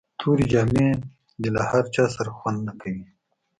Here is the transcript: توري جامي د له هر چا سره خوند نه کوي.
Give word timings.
توري 0.19 0.45
جامي 0.53 0.89
د 1.41 1.43
له 1.55 1.61
هر 1.69 1.83
چا 1.95 2.05
سره 2.15 2.29
خوند 2.37 2.59
نه 2.67 2.73
کوي. 2.81 3.05